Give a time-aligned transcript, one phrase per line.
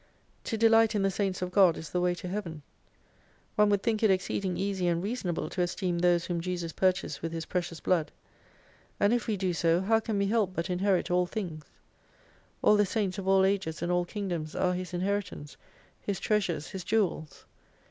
[0.45, 2.63] To delight in the Saints of God is the way to Heaven.
[3.55, 7.31] One would think it exceeding easy and reasonable to esteem those whom Jesus purchased with
[7.31, 8.11] His precious blood.
[8.99, 11.65] And if we do so how can we help but inherit all things.
[12.63, 15.55] All the Saints of all Ages and all Kingdoms are His inheritance,
[16.01, 17.45] His treasures, His jewels.